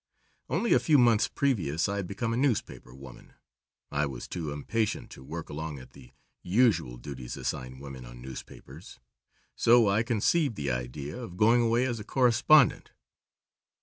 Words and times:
Only 0.49 0.73
a 0.73 0.79
few 0.79 0.97
months 0.97 1.27
previous 1.27 1.87
I 1.87 1.97
had 1.97 2.07
become 2.07 2.33
a 2.33 2.35
newspaper 2.35 2.91
woman. 2.95 3.33
I 3.91 4.07
was 4.07 4.27
too 4.27 4.51
impatient 4.51 5.11
to 5.11 5.23
work 5.23 5.47
along 5.47 5.77
at 5.77 5.91
the 5.91 6.11
usual 6.41 6.97
duties 6.97 7.37
assigned 7.37 7.79
women 7.81 8.03
on 8.07 8.19
newspapers, 8.19 8.99
so 9.55 9.87
I 9.87 10.01
conceived 10.01 10.55
the 10.55 10.71
idea 10.71 11.21
of 11.21 11.37
going 11.37 11.61
away 11.61 11.85
as 11.85 11.99
a 11.99 12.03
correspondent. 12.03 12.89